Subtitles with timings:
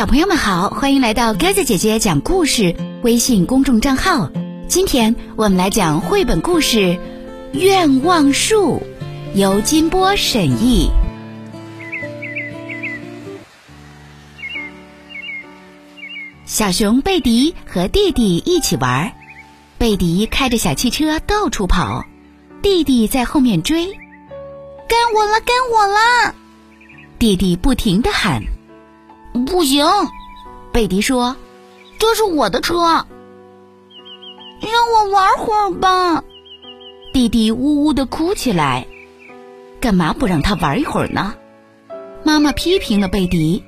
[0.00, 4.30] 小朋友们好，欢迎来到鸽子姐姐讲故事微信公众账号。
[4.66, 6.78] 今天我们来讲绘本故事
[7.52, 8.80] 《愿望树》，
[9.38, 10.88] 由金波审译。
[16.46, 19.12] 小熊贝迪和弟弟一起玩，
[19.76, 22.06] 贝迪开着小汽车到处跑，
[22.62, 23.84] 弟弟在后面追。
[23.84, 26.34] 跟我了，跟我了！
[27.18, 28.42] 弟弟不停的喊。
[29.32, 29.86] 不行，
[30.72, 31.36] 贝迪说
[31.98, 32.76] ：“这是我的车，
[34.60, 36.24] 让我玩会儿吧。”
[37.12, 38.86] 弟弟呜呜的哭起来。
[39.80, 41.34] 干嘛不让他玩一会儿呢？
[42.22, 43.64] 妈妈批评了贝迪：“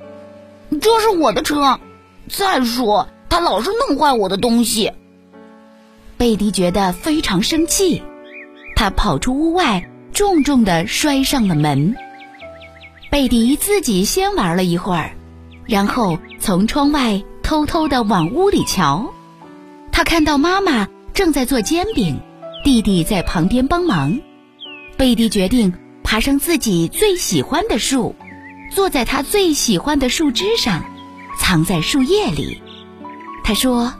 [0.81, 1.79] 这是我的车，
[2.29, 4.91] 再说他老是弄坏我的东西。”
[6.17, 8.03] 贝迪觉得非常生气，
[8.75, 11.95] 他跑出屋外，重重的摔上了门。
[13.09, 15.13] 贝迪自己先玩了一会儿。
[15.65, 19.13] 然后从窗外偷偷的往屋里瞧，
[19.91, 22.19] 他看到妈妈正在做煎饼，
[22.63, 24.19] 弟弟在旁边帮忙。
[24.97, 28.15] 贝蒂决定爬上自己最喜欢的树，
[28.71, 30.83] 坐在他最喜欢的树枝上，
[31.39, 32.61] 藏在树叶里。
[33.43, 33.93] 他说：“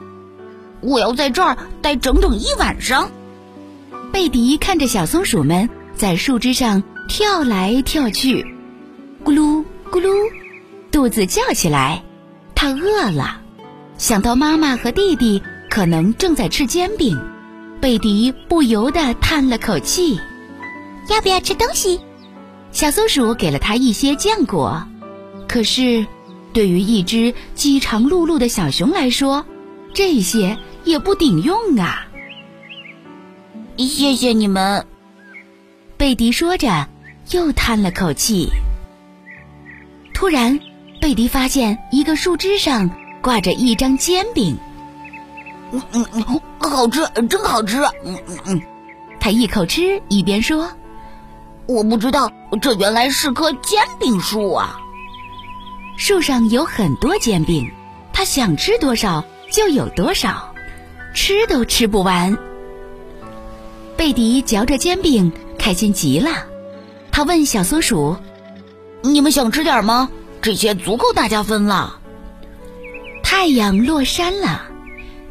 [0.80, 3.10] 我要在这儿待整整一晚上。”
[4.12, 8.44] 贝迪看着小松鼠们在树枝上跳来跳去，
[9.24, 10.10] 咕噜咕噜。
[10.94, 12.04] 肚子叫起来，
[12.54, 13.40] 他饿了，
[13.98, 17.20] 想到妈妈和弟弟可能正在吃煎饼，
[17.80, 20.20] 贝迪不由得叹了口气。
[21.10, 21.98] 要不要吃东西？
[22.70, 24.86] 小松鼠给了他一些浆果，
[25.48, 26.06] 可是
[26.52, 29.44] 对于一只饥肠辘辘的小熊来说，
[29.92, 32.06] 这些也不顶用啊。
[33.78, 34.86] 谢谢你们，
[35.96, 36.86] 贝迪说着，
[37.32, 38.48] 又叹了口气。
[40.12, 40.56] 突然。
[41.04, 44.56] 贝迪发现一个树枝上挂着一张煎饼，
[45.70, 47.76] 嗯嗯嗯，好吃，真好吃。
[48.06, 48.62] 嗯嗯嗯，
[49.20, 50.72] 他一口吃一边说
[51.68, 54.78] ：“我不知道这原来是棵煎饼树啊！
[55.98, 57.70] 树上有很多煎饼，
[58.10, 60.54] 他想吃多少就有多少，
[61.12, 62.34] 吃都吃不完。”
[63.94, 66.30] 贝迪嚼着煎饼，开心极了。
[67.12, 68.16] 他问小松鼠
[69.04, 70.08] ：“你们想吃点吗？”
[70.44, 72.00] 这些足够大家分了。
[73.22, 74.60] 太阳落山了，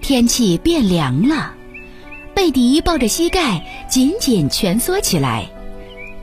[0.01, 1.53] 天气变凉了。
[2.33, 5.51] 贝迪抱着膝盖，紧紧蜷缩起来。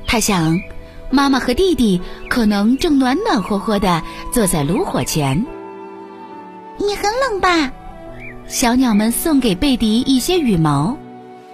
[0.08, 0.60] 他想，
[1.08, 4.02] 妈妈和弟弟可能正暖暖和和的
[4.32, 5.46] 坐在炉火前。
[6.76, 7.70] 你很冷吧？
[8.48, 10.98] 小鸟们送给贝迪一些羽毛，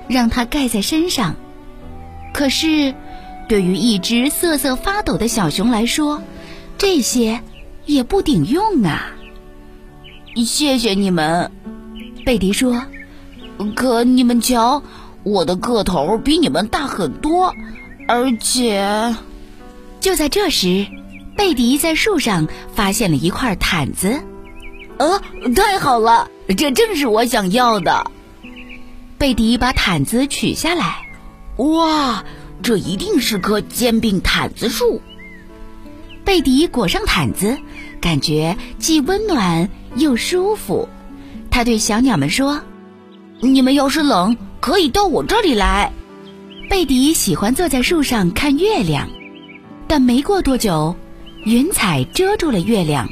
[0.08, 1.34] 让它盖在身上。
[2.32, 2.94] 可是，
[3.46, 6.22] 对于一只瑟瑟发抖的小熊来说，
[6.78, 7.40] 这些
[7.84, 9.12] 也不顶用啊！
[10.44, 11.50] 谢谢你们，
[12.24, 12.82] 贝迪说。
[13.74, 14.82] 可你们瞧，
[15.22, 17.54] 我的个头比你们大很多，
[18.06, 19.16] 而且……
[20.00, 20.86] 就在这时，
[21.36, 24.20] 贝迪在树上发现了一块毯子。
[24.98, 25.22] 啊，
[25.54, 28.10] 太好了，这正是我想要的。
[29.16, 30.98] 贝迪把毯子取下来，
[31.56, 32.24] 哇，
[32.62, 35.00] 这一定是棵煎饼毯子树。
[36.26, 37.56] 贝迪裹上毯子，
[38.00, 40.88] 感觉既温暖又舒服。
[41.52, 42.60] 他对小鸟们说
[43.40, 45.92] ：“你们要是冷，可以到我这里来。”
[46.68, 49.08] 贝迪喜欢坐在树上看月亮，
[49.86, 50.96] 但没过多久，
[51.44, 53.08] 云彩遮住了月亮。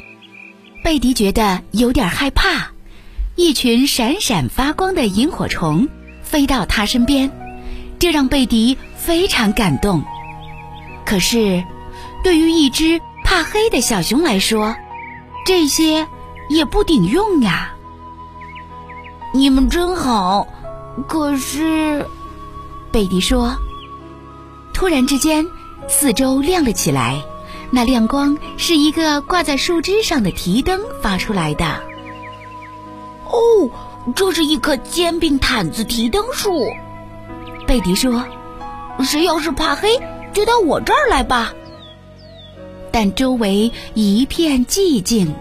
[0.83, 2.69] 贝迪觉得有点害怕。
[3.37, 5.87] 一群闪闪发光的萤火虫
[6.21, 7.31] 飞到他身边，
[7.97, 10.03] 这让贝迪非常感动。
[11.05, 11.63] 可是。
[12.25, 14.75] 对于一只怕黑的小熊来说，
[15.45, 16.07] 这些
[16.49, 17.75] 也不顶用呀。
[19.31, 20.47] 你们真好，
[21.07, 22.09] 可是，
[22.91, 23.55] 贝蒂说。
[24.73, 25.45] 突然之间，
[25.87, 27.21] 四周亮了起来，
[27.69, 31.83] 那亮光是一个挂在树枝上的提灯发出来的。
[33.29, 33.69] 哦，
[34.15, 36.65] 这是一棵煎饼毯子提灯树。
[37.67, 38.25] 贝迪说
[39.05, 40.01] ：“谁要是怕黑，
[40.33, 41.53] 就到我这儿来吧。”
[42.97, 45.35] 但周围一片寂静，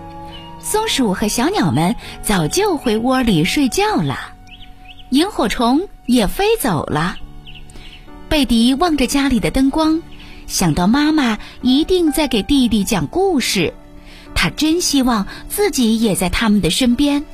[0.58, 4.32] 松鼠和小鸟们早就回窝里睡觉了，
[5.10, 7.16] 萤火虫也飞走了。
[8.28, 10.02] 贝迪望着家里的灯光，
[10.48, 13.72] 想到妈妈一定在给弟弟讲故事，
[14.34, 17.24] 他真希望自己也在他们的身边。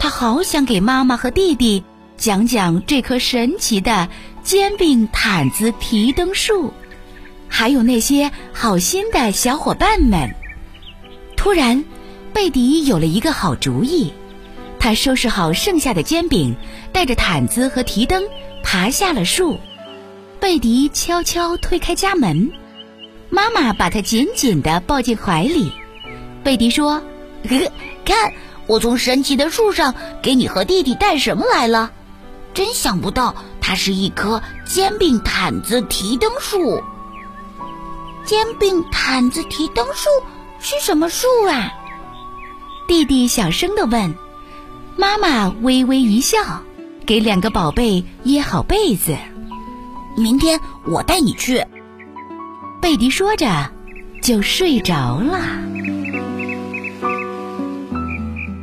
[0.00, 1.84] 他好想给妈妈和弟弟
[2.16, 4.08] 讲讲这棵神奇的
[4.42, 6.72] 煎饼毯子提灯树。
[7.50, 10.34] 还有那些好心的小伙伴们。
[11.36, 11.84] 突然，
[12.32, 14.12] 贝迪有了一个好主意，
[14.78, 16.56] 他收拾好剩下的煎饼，
[16.92, 18.22] 带着毯子和提灯
[18.62, 19.58] 爬下了树。
[20.38, 22.50] 贝迪悄悄推开家门，
[23.28, 25.70] 妈妈把他紧紧地抱进怀里。
[26.42, 27.02] 贝迪说
[28.06, 28.32] ：“看，
[28.66, 31.90] 我从神奇的树上给你和弟弟带什么来了？
[32.54, 36.82] 真想不到，它是一棵煎饼毯子提灯树。
[38.24, 40.08] 煎饼毯子提灯树
[40.58, 41.72] 是什么树啊？”
[42.88, 44.14] 弟弟小声地问。
[44.96, 46.38] 妈妈微微一笑，
[47.06, 49.16] 给两个宝贝掖好被子。
[50.14, 51.64] 明天我带你去。
[52.82, 53.70] 贝迪说着，
[54.22, 55.38] 就睡着了。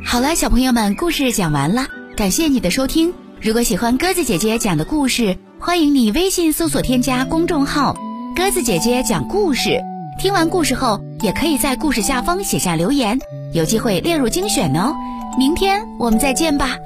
[0.04, 3.12] 好了，小朋友们，故事讲完了，感谢你的收听。
[3.42, 7.96] 如果喜欢鸽子姐姐讲的故事，欢迎你微信搜索添加公众号
[8.38, 9.80] “鸽子姐姐讲故事”。
[10.16, 13.18] 听完故事后，也可以在故事下方写下留言，
[13.52, 14.94] 有机会列入精选哦。
[15.36, 16.76] 明天我们再见吧，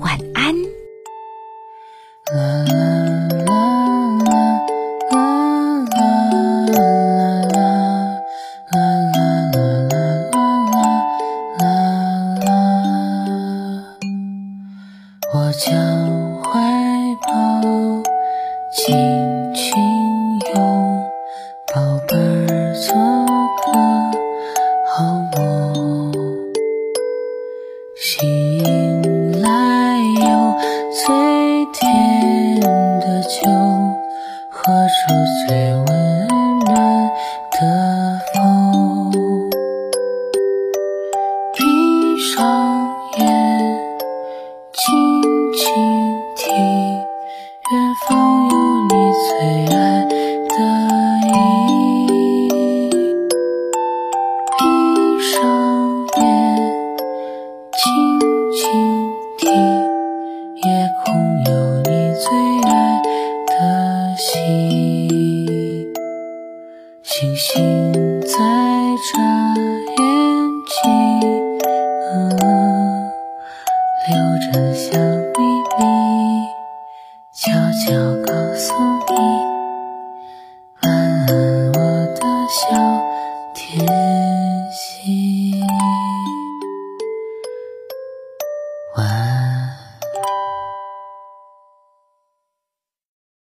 [0.00, 0.52] 晚安。
[22.12, 23.09] 而错